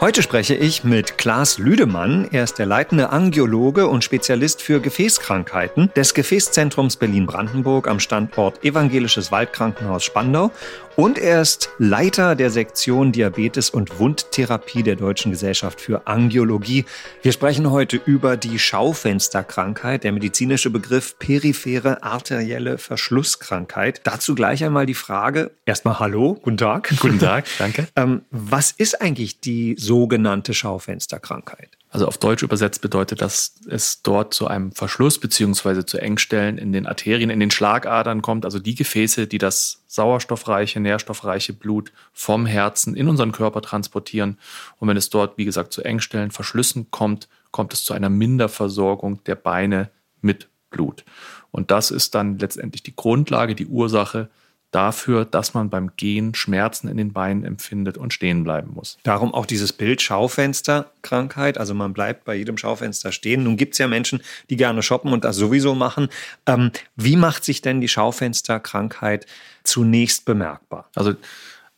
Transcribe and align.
Heute 0.00 0.22
spreche 0.22 0.54
ich 0.54 0.84
mit 0.84 1.18
Klaas 1.18 1.58
Lüdemann. 1.58 2.28
Er 2.30 2.44
ist 2.44 2.60
der 2.60 2.66
leitende 2.66 3.10
Angiologe 3.10 3.88
und 3.88 4.04
Spezialist 4.04 4.62
für 4.62 4.80
Gefäßkrankheiten 4.80 5.90
des 5.96 6.14
Gefäßzentrums 6.14 6.94
Berlin-Brandenburg 6.98 7.88
am 7.88 7.98
Standort 7.98 8.64
Evangelisches 8.64 9.32
Waldkrankenhaus 9.32 10.04
Spandau 10.04 10.52
und 10.98 11.16
er 11.16 11.42
ist 11.42 11.70
Leiter 11.78 12.34
der 12.34 12.50
Sektion 12.50 13.12
Diabetes 13.12 13.70
und 13.70 14.00
Wundtherapie 14.00 14.82
der 14.82 14.96
Deutschen 14.96 15.30
Gesellschaft 15.30 15.80
für 15.80 16.08
Angiologie. 16.08 16.86
Wir 17.22 17.30
sprechen 17.30 17.70
heute 17.70 18.00
über 18.04 18.36
die 18.36 18.58
Schaufensterkrankheit, 18.58 20.02
der 20.02 20.10
medizinische 20.10 20.70
Begriff 20.70 21.16
periphere 21.20 22.02
arterielle 22.02 22.78
Verschlusskrankheit. 22.78 24.00
Dazu 24.02 24.34
gleich 24.34 24.64
einmal 24.64 24.86
die 24.86 24.94
Frage, 24.94 25.52
erstmal 25.66 26.00
Hallo, 26.00 26.34
guten 26.34 26.56
Tag. 26.56 26.92
Guten 26.98 27.20
Tag, 27.20 27.46
danke. 27.58 27.86
ähm, 27.94 28.22
was 28.32 28.72
ist 28.72 29.00
eigentlich 29.00 29.38
die 29.38 29.76
sogenannte 29.78 30.52
Schaufensterkrankheit? 30.52 31.77
Also 31.90 32.06
auf 32.06 32.18
Deutsch 32.18 32.42
übersetzt 32.42 32.82
bedeutet 32.82 33.22
das, 33.22 33.54
es 33.68 34.02
dort 34.02 34.34
zu 34.34 34.46
einem 34.46 34.72
Verschluss 34.72 35.18
beziehungsweise 35.18 35.86
zu 35.86 35.98
Engstellen 35.98 36.58
in 36.58 36.72
den 36.72 36.86
Arterien, 36.86 37.30
in 37.30 37.40
den 37.40 37.50
Schlagadern 37.50 38.20
kommt, 38.20 38.44
also 38.44 38.58
die 38.58 38.74
Gefäße, 38.74 39.26
die 39.26 39.38
das 39.38 39.82
sauerstoffreiche, 39.86 40.80
nährstoffreiche 40.80 41.54
Blut 41.54 41.90
vom 42.12 42.44
Herzen 42.44 42.94
in 42.94 43.08
unseren 43.08 43.32
Körper 43.32 43.62
transportieren. 43.62 44.38
Und 44.78 44.88
wenn 44.88 44.98
es 44.98 45.08
dort, 45.08 45.38
wie 45.38 45.46
gesagt, 45.46 45.72
zu 45.72 45.82
Engstellen, 45.82 46.30
Verschlüssen 46.30 46.90
kommt, 46.90 47.28
kommt 47.52 47.72
es 47.72 47.84
zu 47.84 47.94
einer 47.94 48.10
Minderversorgung 48.10 49.24
der 49.24 49.36
Beine 49.36 49.90
mit 50.20 50.48
Blut. 50.68 51.04
Und 51.50 51.70
das 51.70 51.90
ist 51.90 52.14
dann 52.14 52.38
letztendlich 52.38 52.82
die 52.82 52.94
Grundlage, 52.94 53.54
die 53.54 53.66
Ursache 53.66 54.28
dafür, 54.70 55.24
dass 55.24 55.54
man 55.54 55.70
beim 55.70 55.96
Gehen 55.96 56.34
Schmerzen 56.34 56.88
in 56.88 56.96
den 56.96 57.12
Beinen 57.12 57.44
empfindet 57.44 57.96
und 57.96 58.12
stehen 58.12 58.44
bleiben 58.44 58.72
muss. 58.74 58.98
Darum 59.02 59.32
auch 59.32 59.46
dieses 59.46 59.72
Bild 59.72 60.02
Schaufensterkrankheit. 60.02 61.58
Also 61.58 61.74
man 61.74 61.94
bleibt 61.94 62.24
bei 62.24 62.34
jedem 62.34 62.58
Schaufenster 62.58 63.12
stehen. 63.12 63.44
Nun 63.44 63.56
gibt 63.56 63.74
es 63.74 63.78
ja 63.78 63.88
Menschen, 63.88 64.22
die 64.50 64.56
gerne 64.56 64.82
shoppen 64.82 65.12
und 65.12 65.24
das 65.24 65.36
sowieso 65.36 65.74
machen. 65.74 66.08
Ähm, 66.46 66.70
wie 66.96 67.16
macht 67.16 67.44
sich 67.44 67.62
denn 67.62 67.80
die 67.80 67.88
Schaufensterkrankheit 67.88 69.26
zunächst 69.64 70.24
bemerkbar? 70.26 70.90
Also 70.94 71.14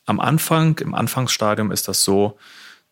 am 0.06 0.18
Anfang, 0.18 0.78
im 0.78 0.94
Anfangsstadium 0.94 1.70
ist 1.70 1.86
das 1.86 2.02
so, 2.02 2.38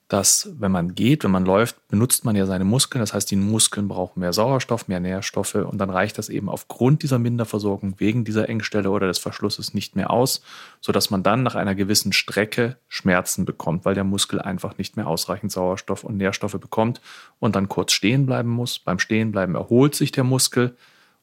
dass 0.09 0.51
wenn 0.59 0.73
man 0.73 0.95
geht, 0.95 1.23
wenn 1.23 1.31
man 1.31 1.45
läuft, 1.45 1.87
benutzt 1.89 2.25
man 2.25 2.35
ja 2.35 2.47
seine 2.47 2.65
Muskeln. 2.65 3.01
Das 3.01 3.13
heißt, 3.13 3.31
die 3.31 3.37
Muskeln 3.37 3.89
brauchen 3.89 4.21
mehr 4.21 4.33
Sauerstoff, 4.33 4.89
mehr 4.89 5.01
Nährstoffe 5.01 5.55
und 5.55 5.79
dann 5.79 5.91
reicht 5.91 6.17
das 6.17 6.31
eben 6.31 6.49
aufgrund 6.49 7.03
dieser 7.03 7.19
Minderversorgung 7.19 7.95
wegen 7.99 8.25
dieser 8.25 8.49
Engstelle 8.49 8.91
oder 8.91 9.07
des 9.07 9.19
Verschlusses 9.19 9.75
nicht 9.75 9.97
mehr 9.97 10.11
aus, 10.11 10.43
sodass 10.81 11.11
man 11.11 11.23
dann 11.23 11.43
nach 11.43 11.55
einer 11.55 11.75
gewissen 11.75 12.13
Strecke 12.13 12.77
Schmerzen 12.89 13.45
bekommt, 13.45 13.85
weil 13.85 13.95
der 13.95 14.05
Muskel 14.05 14.41
einfach 14.41 14.79
nicht 14.79 14.97
mehr 14.97 15.07
ausreichend 15.07 15.53
Sauerstoff 15.53 16.05
und 16.05 16.17
Nährstoffe 16.17 16.59
bekommt 16.59 17.03
und 17.39 17.55
dann 17.55 17.69
kurz 17.69 17.93
stehen 17.93 18.25
bleiben 18.25 18.49
muss. 18.49 18.79
Beim 18.79 18.99
Stehenbleiben 18.99 19.57
erholt 19.57 19.95
sich 19.95 20.11
der 20.11 20.25
Muskel 20.25 20.75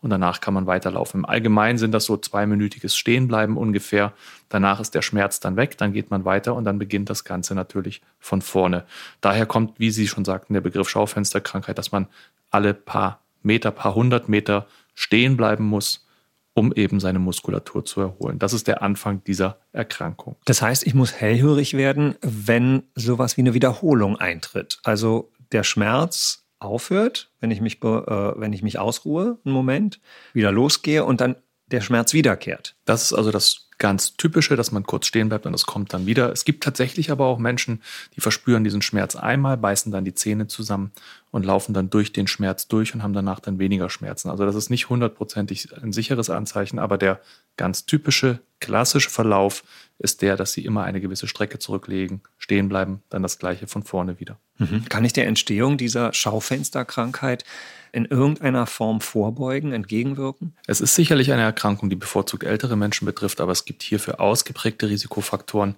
und 0.01 0.09
danach 0.09 0.41
kann 0.41 0.53
man 0.53 0.67
weiterlaufen. 0.67 1.21
Im 1.21 1.25
Allgemeinen 1.25 1.77
sind 1.77 1.91
das 1.91 2.05
so 2.05 2.17
zweiminütiges 2.17 2.95
Stehenbleiben 2.95 3.57
ungefähr. 3.57 4.13
Danach 4.49 4.79
ist 4.79 4.93
der 4.93 5.01
Schmerz 5.01 5.39
dann 5.39 5.55
weg, 5.55 5.77
dann 5.77 5.93
geht 5.93 6.11
man 6.11 6.25
weiter 6.25 6.53
und 6.53 6.63
dann 6.63 6.77
beginnt 6.77 7.09
das 7.09 7.23
Ganze 7.23 7.55
natürlich 7.55 8.01
von 8.19 8.41
vorne. 8.41 8.85
Daher 9.21 9.45
kommt, 9.45 9.79
wie 9.79 9.91
Sie 9.91 10.07
schon 10.07 10.25
sagten, 10.25 10.53
der 10.53 10.61
Begriff 10.61 10.89
Schaufensterkrankheit, 10.89 11.77
dass 11.77 11.91
man 11.91 12.07
alle 12.51 12.73
paar 12.73 13.21
Meter, 13.41 13.71
paar 13.71 13.95
hundert 13.95 14.29
Meter 14.29 14.67
stehen 14.93 15.37
bleiben 15.37 15.65
muss, 15.65 16.05
um 16.53 16.71
eben 16.71 16.99
seine 16.99 17.19
Muskulatur 17.19 17.83
zu 17.83 18.01
erholen. 18.01 18.39
Das 18.39 18.53
ist 18.53 18.67
der 18.67 18.81
Anfang 18.81 19.23
dieser 19.25 19.57
Erkrankung. 19.73 20.37
Das 20.45 20.61
heißt, 20.61 20.87
ich 20.87 20.93
muss 20.93 21.13
hellhörig 21.13 21.73
werden, 21.73 22.15
wenn 22.21 22.83
sowas 22.95 23.37
wie 23.37 23.41
eine 23.41 23.53
Wiederholung 23.53 24.17
eintritt. 24.17 24.79
Also 24.83 25.31
der 25.51 25.63
Schmerz 25.63 26.44
aufhört, 26.59 27.31
wenn 27.39 27.51
ich 27.51 27.61
mich, 27.61 27.83
äh, 27.83 27.85
wenn 27.85 28.53
ich 28.53 28.63
mich 28.63 28.79
ausruhe, 28.79 29.39
einen 29.45 29.53
Moment, 29.53 29.99
wieder 30.33 30.51
losgehe 30.51 31.03
und 31.03 31.21
dann 31.21 31.35
der 31.67 31.81
Schmerz 31.81 32.13
wiederkehrt. 32.13 32.75
Das 32.85 33.03
ist 33.03 33.13
also 33.13 33.31
das 33.31 33.65
ganz 33.77 34.15
typische, 34.15 34.55
dass 34.55 34.71
man 34.71 34.83
kurz 34.83 35.07
stehen 35.07 35.29
bleibt 35.29 35.45
und 35.45 35.53
es 35.53 35.65
kommt 35.65 35.93
dann 35.93 36.05
wieder. 36.05 36.31
Es 36.31 36.45
gibt 36.45 36.63
tatsächlich 36.63 37.11
aber 37.11 37.25
auch 37.25 37.39
Menschen, 37.39 37.81
die 38.15 38.21
verspüren 38.21 38.63
diesen 38.63 38.81
Schmerz 38.81 39.15
einmal, 39.15 39.57
beißen 39.57 39.91
dann 39.91 40.05
die 40.05 40.13
Zähne 40.13 40.47
zusammen 40.47 40.91
und 41.31 41.45
laufen 41.45 41.73
dann 41.73 41.89
durch 41.89 42.13
den 42.13 42.27
Schmerz 42.27 42.67
durch 42.67 42.93
und 42.93 43.03
haben 43.03 43.13
danach 43.13 43.39
dann 43.39 43.59
weniger 43.59 43.89
Schmerzen. 43.89 44.29
Also 44.29 44.45
das 44.45 44.55
ist 44.55 44.69
nicht 44.69 44.89
hundertprozentig 44.89 45.69
ein 45.81 45.91
sicheres 45.91 46.29
Anzeichen, 46.29 46.79
aber 46.79 46.97
der 46.97 47.19
ganz 47.57 47.85
typische, 47.85 48.39
klassische 48.65 49.09
Verlauf 49.09 49.63
ist 49.99 50.21
der, 50.21 50.35
dass 50.35 50.53
sie 50.53 50.65
immer 50.65 50.83
eine 50.83 50.99
gewisse 50.99 51.27
Strecke 51.27 51.59
zurücklegen, 51.59 52.21
stehen 52.37 52.67
bleiben, 52.67 53.01
dann 53.09 53.23
das 53.23 53.39
gleiche 53.39 53.67
von 53.67 53.83
vorne 53.83 54.19
wieder. 54.19 54.37
Mhm. 54.57 54.85
Kann 54.89 55.05
ich 55.05 55.13
der 55.13 55.27
Entstehung 55.27 55.77
dieser 55.77 56.13
Schaufensterkrankheit 56.13 57.45
in 57.91 58.05
irgendeiner 58.05 58.65
Form 58.65 58.99
vorbeugen, 58.99 59.71
entgegenwirken? 59.71 60.53
Es 60.67 60.81
ist 60.81 60.95
sicherlich 60.95 61.31
eine 61.31 61.43
Erkrankung, 61.43 61.89
die 61.89 61.95
bevorzugt 61.95 62.43
ältere 62.43 62.75
Menschen 62.75 63.05
betrifft, 63.05 63.39
aber 63.39 63.51
es 63.51 63.65
gibt 63.65 63.83
hierfür 63.83 64.19
ausgeprägte 64.19 64.89
Risikofaktoren. 64.89 65.75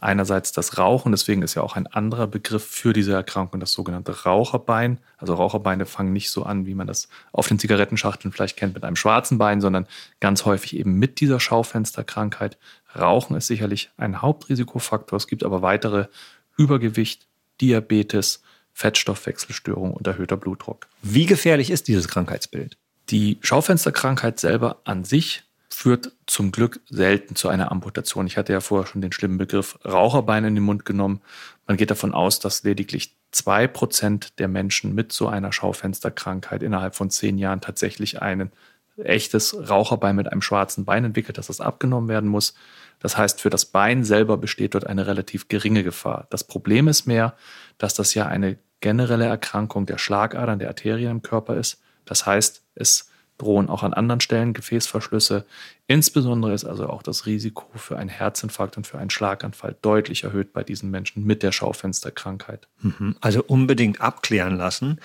Einerseits 0.00 0.52
das 0.52 0.78
Rauchen, 0.78 1.12
deswegen 1.12 1.42
ist 1.42 1.54
ja 1.54 1.62
auch 1.62 1.76
ein 1.76 1.86
anderer 1.86 2.26
Begriff 2.26 2.64
für 2.64 2.94
diese 2.94 3.12
Erkrankung 3.12 3.60
das 3.60 3.72
sogenannte 3.72 4.24
Raucherbein. 4.24 4.98
Also 5.18 5.34
Raucherbeine 5.34 5.84
fangen 5.84 6.14
nicht 6.14 6.30
so 6.30 6.44
an, 6.44 6.64
wie 6.64 6.74
man 6.74 6.86
das 6.86 7.08
auf 7.32 7.48
den 7.48 7.58
Zigarettenschachteln 7.58 8.32
vielleicht 8.32 8.56
kennt 8.56 8.74
mit 8.74 8.84
einem 8.84 8.96
schwarzen 8.96 9.36
Bein, 9.36 9.60
sondern 9.60 9.86
ganz 10.18 10.46
häufig 10.46 10.74
eben 10.76 10.94
mit 10.94 11.20
dieser 11.20 11.38
Schaufensterkrankheit. 11.38 12.56
Rauchen 12.98 13.36
ist 13.36 13.46
sicherlich 13.46 13.90
ein 13.98 14.22
Hauptrisikofaktor. 14.22 15.18
Es 15.18 15.26
gibt 15.26 15.44
aber 15.44 15.60
weitere 15.60 16.06
Übergewicht, 16.56 17.26
Diabetes, 17.60 18.42
Fettstoffwechselstörung 18.72 19.92
und 19.92 20.06
erhöhter 20.06 20.38
Blutdruck. 20.38 20.88
Wie 21.02 21.26
gefährlich 21.26 21.70
ist 21.70 21.88
dieses 21.88 22.08
Krankheitsbild? 22.08 22.78
Die 23.10 23.38
Schaufensterkrankheit 23.42 24.40
selber 24.40 24.80
an 24.84 25.04
sich 25.04 25.42
führt 25.72 26.12
zum 26.26 26.52
Glück 26.52 26.80
selten 26.88 27.36
zu 27.36 27.48
einer 27.48 27.70
Amputation. 27.70 28.26
Ich 28.26 28.36
hatte 28.36 28.52
ja 28.52 28.60
vorher 28.60 28.86
schon 28.86 29.00
den 29.00 29.12
schlimmen 29.12 29.38
Begriff 29.38 29.78
Raucherbein 29.84 30.44
in 30.44 30.54
den 30.54 30.64
Mund 30.64 30.84
genommen. 30.84 31.20
Man 31.66 31.76
geht 31.76 31.90
davon 31.90 32.12
aus, 32.12 32.40
dass 32.40 32.64
lediglich 32.64 33.16
zwei 33.30 33.66
Prozent 33.66 34.38
der 34.38 34.48
Menschen 34.48 34.94
mit 34.94 35.12
so 35.12 35.28
einer 35.28 35.52
Schaufensterkrankheit 35.52 36.62
innerhalb 36.62 36.94
von 36.96 37.10
zehn 37.10 37.38
Jahren 37.38 37.60
tatsächlich 37.60 38.20
ein 38.20 38.50
echtes 38.96 39.56
Raucherbein 39.70 40.16
mit 40.16 40.30
einem 40.30 40.42
schwarzen 40.42 40.84
Bein 40.84 41.04
entwickelt, 41.04 41.38
dass 41.38 41.46
das 41.46 41.60
abgenommen 41.60 42.08
werden 42.08 42.28
muss. 42.28 42.54
Das 42.98 43.16
heißt, 43.16 43.40
für 43.40 43.50
das 43.50 43.64
Bein 43.64 44.04
selber 44.04 44.36
besteht 44.36 44.74
dort 44.74 44.86
eine 44.86 45.06
relativ 45.06 45.48
geringe 45.48 45.82
Gefahr. 45.82 46.26
Das 46.30 46.44
Problem 46.44 46.88
ist 46.88 47.06
mehr, 47.06 47.34
dass 47.78 47.94
das 47.94 48.14
ja 48.14 48.26
eine 48.26 48.58
generelle 48.80 49.26
Erkrankung 49.26 49.86
der 49.86 49.98
Schlagadern, 49.98 50.58
der 50.58 50.68
Arterien 50.68 51.10
im 51.10 51.22
Körper 51.22 51.56
ist. 51.56 51.80
Das 52.04 52.26
heißt, 52.26 52.62
es 52.74 53.09
drohen 53.40 53.68
auch 53.68 53.82
an 53.82 53.94
anderen 53.94 54.20
Stellen 54.20 54.52
Gefäßverschlüsse. 54.52 55.46
Insbesondere 55.86 56.52
ist 56.52 56.64
also 56.64 56.88
auch 56.88 57.02
das 57.02 57.26
Risiko 57.26 57.66
für 57.76 57.98
einen 57.98 58.10
Herzinfarkt 58.10 58.76
und 58.76 58.86
für 58.86 58.98
einen 58.98 59.10
Schlaganfall 59.10 59.76
deutlich 59.80 60.24
erhöht 60.24 60.52
bei 60.52 60.62
diesen 60.62 60.90
Menschen 60.90 61.24
mit 61.24 61.42
der 61.42 61.52
Schaufensterkrankheit. 61.52 62.68
Mhm. 62.82 63.16
Also 63.20 63.42
unbedingt 63.42 64.00
abklären 64.00 64.56
lassen. 64.56 65.00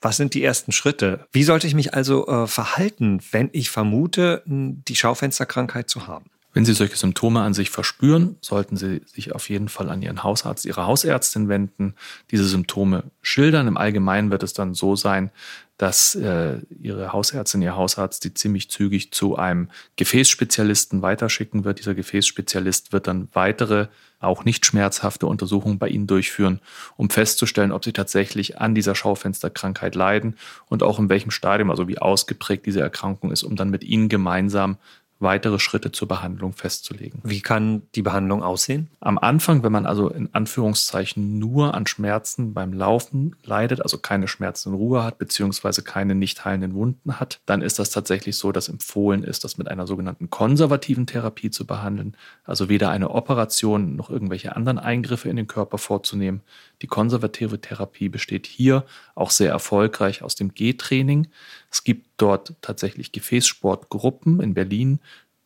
Was 0.00 0.16
sind 0.16 0.34
die 0.34 0.44
ersten 0.44 0.72
Schritte? 0.72 1.26
Wie 1.32 1.42
sollte 1.44 1.66
ich 1.66 1.74
mich 1.74 1.94
also 1.94 2.26
äh, 2.26 2.46
verhalten, 2.46 3.20
wenn 3.30 3.50
ich 3.52 3.70
vermute, 3.70 4.42
die 4.46 4.96
Schaufensterkrankheit 4.96 5.88
zu 5.88 6.06
haben? 6.06 6.30
Wenn 6.54 6.64
Sie 6.64 6.72
solche 6.72 6.96
Symptome 6.96 7.40
an 7.42 7.52
sich 7.52 7.70
verspüren, 7.70 8.36
sollten 8.40 8.76
Sie 8.76 9.02
sich 9.06 9.34
auf 9.34 9.48
jeden 9.50 9.68
Fall 9.68 9.90
an 9.90 10.00
Ihren 10.00 10.22
Hausarzt, 10.22 10.64
Ihre 10.64 10.86
Hausärztin 10.86 11.48
wenden, 11.48 11.94
diese 12.30 12.46
Symptome 12.46 13.04
schildern. 13.20 13.68
Im 13.68 13.76
Allgemeinen 13.76 14.30
wird 14.30 14.42
es 14.42 14.54
dann 14.54 14.72
so 14.72 14.96
sein, 14.96 15.30
dass 15.76 16.14
äh, 16.16 16.58
Ihre 16.80 17.12
Hausärztin, 17.12 17.60
Ihr 17.62 17.76
Hausarzt 17.76 18.24
die 18.24 18.32
ziemlich 18.32 18.70
zügig 18.70 19.12
zu 19.12 19.36
einem 19.36 19.68
Gefäßspezialisten 19.96 21.02
weiterschicken 21.02 21.64
wird. 21.64 21.80
Dieser 21.80 21.94
Gefäßspezialist 21.94 22.92
wird 22.92 23.06
dann 23.06 23.28
weitere, 23.34 23.86
auch 24.18 24.44
nicht 24.44 24.66
schmerzhafte 24.66 25.26
Untersuchungen 25.26 25.78
bei 25.78 25.88
Ihnen 25.88 26.08
durchführen, 26.08 26.60
um 26.96 27.10
festzustellen, 27.10 27.70
ob 27.70 27.84
Sie 27.84 27.92
tatsächlich 27.92 28.58
an 28.58 28.74
dieser 28.74 28.96
Schaufensterkrankheit 28.96 29.94
leiden 29.94 30.36
und 30.66 30.82
auch 30.82 30.98
in 30.98 31.08
welchem 31.08 31.30
Stadium, 31.30 31.70
also 31.70 31.86
wie 31.86 31.98
ausgeprägt 31.98 32.66
diese 32.66 32.80
Erkrankung 32.80 33.30
ist, 33.30 33.44
um 33.44 33.54
dann 33.54 33.70
mit 33.70 33.84
Ihnen 33.84 34.08
gemeinsam 34.08 34.78
weitere 35.20 35.58
Schritte 35.58 35.90
zur 35.90 36.08
Behandlung 36.08 36.52
festzulegen. 36.52 37.20
Wie 37.24 37.40
kann 37.40 37.82
die 37.94 38.02
Behandlung 38.02 38.42
aussehen? 38.42 38.88
Am 39.00 39.18
Anfang, 39.18 39.62
wenn 39.62 39.72
man 39.72 39.86
also 39.86 40.08
in 40.08 40.32
Anführungszeichen 40.32 41.38
nur 41.38 41.74
an 41.74 41.86
Schmerzen 41.86 42.54
beim 42.54 42.72
Laufen 42.72 43.34
leidet, 43.42 43.82
also 43.82 43.98
keine 43.98 44.28
Schmerzen 44.28 44.70
in 44.70 44.74
Ruhe 44.76 45.02
hat, 45.02 45.18
beziehungsweise 45.18 45.82
keine 45.82 46.14
nicht 46.14 46.44
heilenden 46.44 46.74
Wunden 46.74 47.18
hat, 47.18 47.40
dann 47.46 47.62
ist 47.62 47.78
das 47.78 47.90
tatsächlich 47.90 48.36
so, 48.36 48.52
dass 48.52 48.68
empfohlen 48.68 49.24
ist, 49.24 49.44
das 49.44 49.58
mit 49.58 49.68
einer 49.68 49.86
sogenannten 49.86 50.30
konservativen 50.30 51.06
Therapie 51.06 51.50
zu 51.50 51.66
behandeln. 51.66 52.16
Also 52.44 52.68
weder 52.68 52.90
eine 52.90 53.10
Operation 53.10 53.96
noch 53.96 54.10
irgendwelche 54.10 54.54
anderen 54.54 54.78
Eingriffe 54.78 55.28
in 55.28 55.36
den 55.36 55.48
Körper 55.48 55.78
vorzunehmen. 55.78 56.42
Die 56.82 56.86
konservative 56.86 57.60
Therapie 57.60 58.08
besteht 58.08 58.46
hier 58.46 58.84
auch 59.14 59.30
sehr 59.30 59.50
erfolgreich 59.50 60.22
aus 60.22 60.34
dem 60.34 60.54
G-Training. 60.54 61.28
Es 61.70 61.84
gibt 61.84 62.06
dort 62.16 62.54
tatsächlich 62.60 63.12
Gefäßsportgruppen 63.12 64.40
in 64.40 64.54
Berlin, 64.54 65.00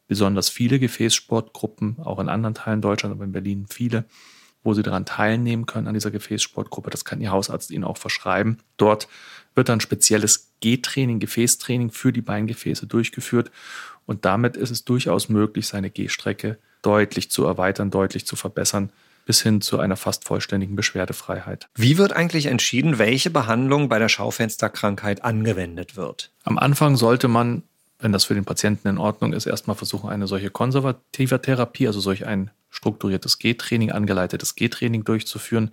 besonders 0.09 0.49
viele 0.51 0.79
Gefäßsportgruppen, 0.79 2.01
auch 2.01 2.19
in 2.19 2.29
anderen 2.29 2.55
Teilen 2.55 2.83
Deutschlands, 2.83 3.17
aber 3.17 3.25
in 3.25 3.33
Berlin 3.33 3.67
viele, 3.69 4.05
wo 4.63 4.75
sie 4.75 4.83
daran 4.83 5.07
teilnehmen 5.07 5.67
können 5.67 5.89
an 5.89 5.95
dieser 5.95 6.11
Gefäßsportgruppe. 6.11 6.91
Das 6.91 7.05
kann 7.05 7.21
Ihr 7.21 7.33
Hausarzt 7.33 7.71
Ihnen 7.71 7.85
auch 7.85 7.97
verschreiben. 7.97 8.59
Dort 8.77 9.09
wird 9.55 9.69
dann 9.69 9.81
spezielles 9.81 10.53
G-Training, 10.61 11.19
Gefäßtraining 11.19 11.91
für 11.91 12.13
die 12.13 12.21
Beingefäße 12.21 12.87
durchgeführt 12.87 13.51
und 14.07 14.25
damit 14.25 14.57
ist 14.57 14.71
es 14.71 14.85
durchaus 14.85 15.29
möglich, 15.29 15.67
seine 15.67 15.91
Gehstrecke 15.91 16.59
deutlich 16.83 17.31
zu 17.31 17.45
erweitern, 17.45 17.91
deutlich 17.91 18.27
zu 18.27 18.37
verbessern, 18.37 18.91
bis 19.25 19.43
hin 19.43 19.61
zu 19.61 19.79
einer 19.79 19.97
fast 19.97 20.25
vollständigen 20.25 20.77
Beschwerdefreiheit. 20.77 21.69
Wie 21.75 21.99
wird 21.99 22.13
eigentlich 22.13 22.47
entschieden, 22.47 22.99
welche 22.99 23.31
Behandlung 23.31 23.89
bei 23.89 23.99
der 23.99 24.09
Schaufensterkrankheit 24.09 25.25
angewendet 25.25 25.97
wird? 25.97 26.33
Am 26.45 26.59
Anfang 26.59 26.97
sollte 26.97 27.29
man, 27.29 27.63
wenn 27.99 28.13
das 28.13 28.25
für 28.25 28.35
den 28.35 28.45
Patienten 28.45 28.89
in 28.89 28.99
Ordnung 28.99 29.33
ist, 29.33 29.47
erstmal 29.47 29.77
versuchen, 29.77 30.11
eine 30.11 30.27
solche 30.27 30.51
konservative 30.51 31.41
Therapie, 31.41 31.87
also 31.87 32.01
solch 32.01 32.27
ein 32.27 32.51
strukturiertes 32.71 33.39
G-Training, 33.39 33.93
angeleitetes 33.93 34.55
G-Training 34.55 35.05
durchzuführen. 35.05 35.71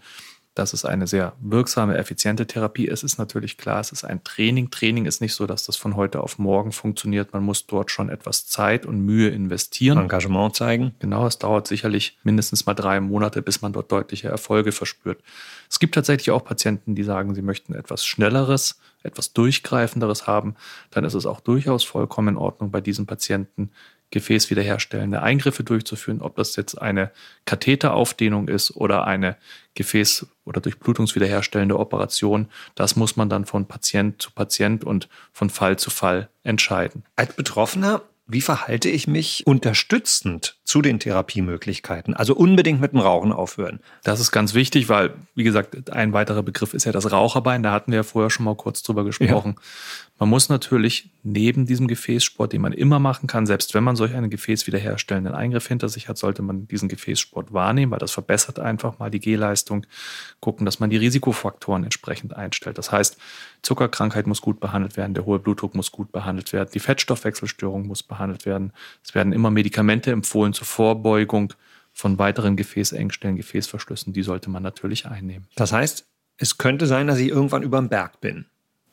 Das 0.56 0.74
ist 0.74 0.84
eine 0.84 1.08
sehr 1.08 1.34
wirksame, 1.40 1.98
effiziente 1.98 2.48
Therapie. 2.48 2.88
Es 2.88 3.04
ist 3.04 3.18
natürlich 3.18 3.58
klar, 3.58 3.80
es 3.80 3.92
ist 3.92 4.04
ein 4.04 4.24
Training. 4.24 4.72
Training 4.72 5.06
ist 5.06 5.22
nicht 5.22 5.34
so, 5.34 5.46
dass 5.46 5.66
das 5.66 5.78
von 5.78 5.96
heute 5.96 6.22
auf 6.22 6.38
morgen 6.38 6.72
funktioniert. 6.72 7.34
Man 7.34 7.44
muss 7.44 7.68
dort 7.68 7.92
schon 7.92 8.10
etwas 8.10 8.48
Zeit 8.48 8.86
und 8.86 9.06
Mühe 9.06 9.30
investieren. 9.30 10.00
Engagement 10.00 10.56
zeigen. 10.56 10.96
Genau, 11.00 11.26
es 11.28 11.38
dauert 11.38 11.68
sicherlich 11.68 12.18
mindestens 12.24 12.66
mal 12.66 12.74
drei 12.74 13.00
Monate, 13.00 13.42
bis 13.42 13.62
man 13.62 13.74
dort 13.74 13.92
deutliche 13.92 14.28
Erfolge 14.28 14.72
verspürt. 14.72 15.22
Es 15.70 15.80
gibt 15.80 15.96
tatsächlich 15.96 16.32
auch 16.32 16.44
Patienten, 16.44 16.96
die 16.96 17.04
sagen, 17.04 17.36
sie 17.36 17.42
möchten 17.44 17.74
etwas 17.74 18.06
Schnelleres, 18.06 18.80
etwas 19.04 19.34
Durchgreifenderes 19.34 20.28
haben. 20.28 20.56
Dann 20.90 21.06
ist 21.06 21.14
es 21.14 21.26
auch 21.26 21.40
durchaus 21.40 21.84
vollkommen 21.84 22.30
in 22.30 22.38
Ordnung, 22.38 22.72
bei 22.72 22.82
diesen 22.82 23.06
Patienten 23.06 23.72
gefäßwiederherstellende 24.12 25.22
Eingriffe 25.22 25.64
durchzuführen, 25.64 26.22
ob 26.22 26.36
das 26.36 26.56
jetzt 26.56 26.76
eine 26.76 27.12
Katheteraufdehnung 27.46 28.48
ist 28.48 28.76
oder 28.76 29.06
eine 29.06 29.38
Gefäß- 29.78 30.26
oder 30.46 30.62
Durchblutungswiederherstellende 30.62 31.78
Operation. 31.78 32.48
Das 32.76 32.96
muss 32.96 33.16
man 33.16 33.30
dann 33.30 33.46
von 33.46 33.68
Patient 33.68 34.22
zu 34.22 34.32
Patient 34.32 34.84
und 34.84 35.10
von 35.32 35.50
Fall 35.50 35.78
zu 35.78 35.90
Fall 35.90 36.30
entscheiden. 36.44 37.04
Als 37.16 37.34
Betroffener 37.34 38.02
wie 38.32 38.42
verhalte 38.42 38.90
ich 38.90 39.08
mich 39.08 39.48
unterstützend 39.48 40.59
zu 40.70 40.84
den 40.84 41.00
Therapiemöglichkeiten? 41.00 42.14
Also 42.14 42.36
unbedingt 42.36 42.80
mit 42.80 42.92
dem 42.92 43.00
Rauchen 43.00 43.32
aufhören. 43.32 43.80
Das 44.04 44.20
ist 44.20 44.32
ganz 44.32 44.54
wichtig, 44.54 44.88
weil, 44.88 45.16
wie 45.34 45.44
gesagt, 45.44 45.92
ein 45.92 46.14
weiterer 46.14 46.44
Begriff 46.44 46.76
ist 46.76 46.86
ja 46.86 46.92
das 46.92 47.12
Raucherbein. 47.12 47.64
Da 47.64 47.72
hatten 47.72 47.92
wir 47.92 47.98
ja 47.98 48.04
vorher 48.04 48.30
schon 48.30 48.46
mal 48.46 48.56
kurz 48.56 48.84
drüber 48.84 49.04
gesprochen. 49.04 49.56
Ja. 49.58 49.64
Man 50.20 50.30
muss 50.30 50.50
natürlich 50.50 51.10
neben 51.24 51.66
diesem 51.66 51.88
Gefäßsport, 51.88 52.52
den 52.52 52.62
man 52.62 52.74
immer 52.74 53.00
machen 53.00 53.26
kann, 53.26 53.48
selbst 53.48 53.74
wenn 53.74 53.86
man 53.86 53.96
solch 53.96 54.14
einen 54.14 54.30
gefäßwiederherstellenden 54.30 55.34
Eingriff 55.34 55.66
hinter 55.68 55.90
sich 55.90 56.08
hat, 56.10 56.18
sollte 56.18 56.42
man 56.42 56.68
diesen 56.68 56.90
Gefäßsport 56.90 57.52
wahrnehmen, 57.54 57.94
weil 57.94 58.00
das 58.00 58.12
verbessert 58.12 58.60
einfach 58.60 59.00
mal 59.00 59.10
die 59.10 59.22
Gehleistung. 59.22 59.88
Gucken, 60.42 60.66
dass 60.66 60.80
man 60.80 60.90
die 60.90 60.98
Risikofaktoren 60.98 61.86
entsprechend 61.86 62.36
einstellt. 62.36 62.78
Das 62.78 62.92
heißt, 62.92 63.18
Zuckerkrankheit 63.62 64.28
muss 64.28 64.42
gut 64.42 64.60
behandelt 64.60 64.98
werden, 64.98 65.14
der 65.14 65.26
hohe 65.26 65.40
Blutdruck 65.40 65.74
muss 65.74 65.92
gut 65.92 66.12
behandelt 66.12 66.52
werden, 66.54 66.70
die 66.74 66.80
Fettstoffwechselstörung 66.80 67.88
muss 67.88 68.04
behandelt 68.04 68.46
werden. 68.46 68.74
Es 69.04 69.16
werden 69.16 69.32
immer 69.32 69.52
Medikamente 69.52 70.12
empfohlen 70.12 70.54
zur 70.60 70.68
Vorbeugung 70.68 71.54
von 71.94 72.20
weiteren 72.20 72.56
Gefäßengstellen, 72.56 73.38
Gefäßverschlüssen. 73.38 74.14
Die 74.14 74.24
sollte 74.24 74.50
man 74.50 74.62
natürlich 74.62 75.06
einnehmen. 75.06 75.48
Das 75.56 75.72
heißt, 75.72 76.06
es 76.38 76.58
könnte 76.58 76.86
sein, 76.86 77.08
dass 77.08 77.18
ich 77.18 77.30
irgendwann 77.30 77.64
über 77.64 77.80
dem 77.80 77.90
Berg 77.90 78.22
bin. 78.22 78.46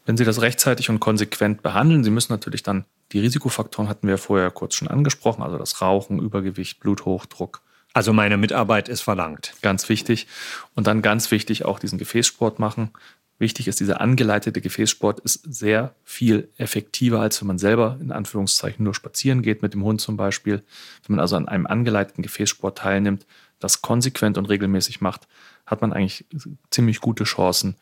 Wenn 0.05 0.17
Sie 0.17 0.25
das 0.25 0.41
rechtzeitig 0.41 0.89
und 0.89 1.01
konsequent 1.01 1.63
behandeln, 1.63 2.05
Sie 2.05 2.11
müssen 2.11 2.33
natürlich 2.33 2.63
dann 2.63 2.85
die 3.13 3.21
Risikofaktoren 3.21 3.89
hatten 3.89 4.09
wir 4.09 4.19
vorher 4.19 4.51
kurz 4.51 4.75
schon 4.75 4.89
angesprochen, 4.89 5.43
also 5.43 5.59
das 5.59 5.81
Rauchen, 5.81 6.19
Übergewicht, 6.19 6.81
Bluthochdruck. 6.81 7.63
Also 7.93 8.13
meine 8.13 8.37
Mitarbeit 8.37 8.89
ist 8.89 9.01
verlangt. 9.03 9.55
Ganz 9.63 9.89
wichtig. 9.89 10.27
Und 10.75 10.87
dann 10.87 11.03
ganz 11.03 11.31
wichtig 11.31 11.65
auch 11.65 11.79
diesen 11.79 11.99
Gefäßsport 11.99 12.59
machen. 12.59 12.91
Wichtig 13.39 13.69
ist, 13.69 13.81
dieser 13.81 14.01
angeleitete 14.01 14.63
Gefäßsport 14.63 15.21
ist 15.21 15.43
sehr 15.53 15.95
viel 16.05 16.49
effektiver, 16.57 17.21
als 17.21 17.41
wenn 17.41 17.49
man 17.49 17.59
selber 17.59 17.99
in 18.01 18.11
Anführungszeichen 18.11 18.83
nur 18.83 18.95
spazieren 18.95 19.43
geht, 19.43 19.61
mit 19.61 19.75
dem 19.75 19.85
Hund 19.85 20.01
zum 20.01 20.17
Beispiel. 20.17 20.63
Wenn 21.07 21.17
man 21.17 21.21
also 21.21 21.37
an 21.37 21.47
einem 21.47 21.67
angeleiteten 21.67 22.23
Gefäßsport 22.23 22.79
teilnimmt, 22.79 23.27
das 23.59 23.83
konsequent 23.83 24.39
und 24.39 24.47
regelmäßig 24.47 25.03
macht, 25.03 25.29
hat 25.67 25.83
man 25.83 25.93
eigentlich 25.93 26.25
ziemlich 26.71 27.01
gute 27.01 27.25
Chancen, 27.25 27.77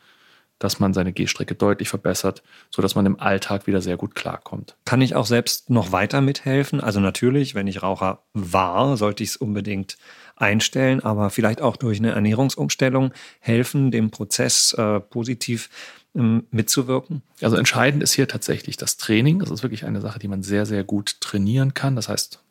dass 0.64 0.80
man 0.80 0.94
seine 0.94 1.12
Gehstrecke 1.12 1.54
deutlich 1.54 1.90
verbessert, 1.90 2.42
sodass 2.70 2.94
man 2.94 3.04
im 3.04 3.20
Alltag 3.20 3.66
wieder 3.66 3.82
sehr 3.82 3.98
gut 3.98 4.14
klarkommt. 4.14 4.76
Kann 4.86 5.02
ich 5.02 5.14
auch 5.14 5.26
selbst 5.26 5.68
noch 5.68 5.92
weiter 5.92 6.22
mithelfen? 6.22 6.80
Also 6.80 7.00
natürlich, 7.00 7.54
wenn 7.54 7.66
ich 7.66 7.82
Raucher 7.82 8.22
war, 8.32 8.96
sollte 8.96 9.22
ich 9.22 9.30
es 9.30 9.36
unbedingt 9.36 9.98
einstellen, 10.36 11.00
aber 11.00 11.28
vielleicht 11.28 11.60
auch 11.60 11.76
durch 11.76 11.98
eine 11.98 12.12
Ernährungsumstellung 12.12 13.12
helfen, 13.40 13.90
dem 13.90 14.10
Prozess 14.10 14.72
äh, 14.72 15.00
positiv 15.00 15.68
ähm, 16.14 16.46
mitzuwirken? 16.50 17.22
Also 17.42 17.56
entscheidend 17.56 18.02
ist 18.02 18.14
hier 18.14 18.26
tatsächlich 18.26 18.76
das 18.76 18.96
Training. 18.96 19.40
Das 19.40 19.50
ist 19.50 19.62
wirklich 19.62 19.84
eine 19.84 20.00
Sache, 20.00 20.18
die 20.18 20.28
man 20.28 20.42
sehr, 20.42 20.64
sehr 20.64 20.82
gut 20.82 21.20
trainieren 21.20 21.74
kann. 21.74 21.94
Das 21.94 22.08
heißt, 22.08 22.43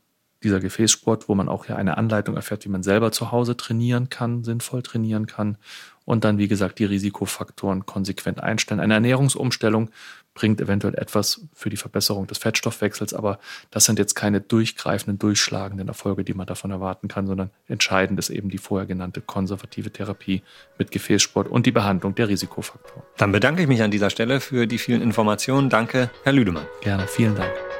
dieser 0.43 0.59
Gefäßsport, 0.59 1.29
wo 1.29 1.35
man 1.35 1.49
auch 1.49 1.67
ja 1.67 1.75
eine 1.75 1.97
Anleitung 1.97 2.35
erfährt, 2.35 2.65
wie 2.65 2.69
man 2.69 2.83
selber 2.83 3.11
zu 3.11 3.31
Hause 3.31 3.57
trainieren 3.57 4.09
kann, 4.09 4.43
sinnvoll 4.43 4.83
trainieren 4.83 5.25
kann. 5.25 5.57
Und 6.05 6.25
dann, 6.25 6.37
wie 6.37 6.49
gesagt, 6.49 6.79
die 6.79 6.85
Risikofaktoren 6.85 7.85
konsequent 7.85 8.43
einstellen. 8.43 8.81
Eine 8.81 8.95
Ernährungsumstellung 8.95 9.89
bringt 10.33 10.59
eventuell 10.59 10.95
etwas 10.95 11.41
für 11.53 11.69
die 11.69 11.77
Verbesserung 11.77 12.27
des 12.27 12.39
Fettstoffwechsels, 12.39 13.13
aber 13.13 13.39
das 13.71 13.85
sind 13.85 13.99
jetzt 13.99 14.15
keine 14.15 14.41
durchgreifenden, 14.41 15.19
durchschlagenden 15.19 15.87
Erfolge, 15.87 16.23
die 16.23 16.33
man 16.33 16.47
davon 16.47 16.71
erwarten 16.71 17.07
kann, 17.07 17.27
sondern 17.27 17.51
entscheidend 17.67 18.19
ist 18.19 18.29
eben 18.29 18.49
die 18.49 18.57
vorher 18.57 18.87
genannte 18.87 19.21
konservative 19.21 19.91
Therapie 19.91 20.41
mit 20.77 20.91
Gefäßsport 20.91 21.47
und 21.47 21.65
die 21.65 21.71
Behandlung 21.71 22.15
der 22.15 22.29
Risikofaktoren. 22.29 23.03
Dann 23.17 23.31
bedanke 23.31 23.61
ich 23.61 23.67
mich 23.67 23.83
an 23.83 23.91
dieser 23.91 24.09
Stelle 24.09 24.39
für 24.39 24.67
die 24.67 24.79
vielen 24.79 25.01
Informationen. 25.01 25.69
Danke, 25.69 26.09
Herr 26.23 26.33
Lüdemann. 26.33 26.65
Gerne, 26.81 27.07
vielen 27.07 27.35
Dank. 27.35 27.72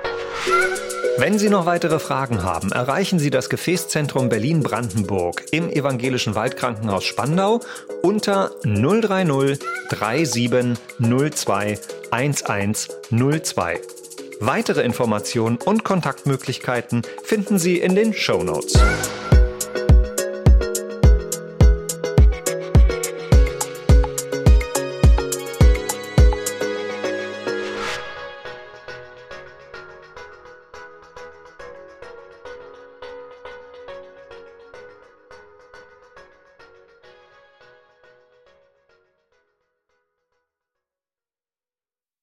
Wenn 1.18 1.38
Sie 1.38 1.50
noch 1.50 1.68
weitere 1.68 2.00
Fragen 2.00 2.44
haben, 2.44 2.72
erreichen 2.72 3.20
Sie 3.20 3.30
das 3.30 3.50
Gefäßzentrum 3.50 4.30
Berlin-Brandenburg 4.30 5.46
im 5.52 5.70
Evangelischen 5.70 6.34
Waldkrankenhaus 6.34 7.04
Spandau 7.04 7.60
unter 8.02 8.52
030 8.64 9.60
3702 9.90 11.80
1102. 12.10 13.80
Weitere 14.40 14.82
Informationen 14.82 15.58
und 15.58 15.84
Kontaktmöglichkeiten 15.84 17.04
finden 17.24 17.60
Sie 17.60 17.78
in 17.78 17.96
den 17.96 18.14
Show 18.14 18.44
Notes. 18.44 18.74